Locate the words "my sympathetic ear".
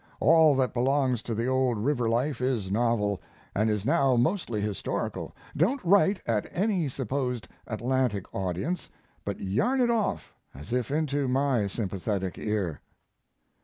11.27-12.81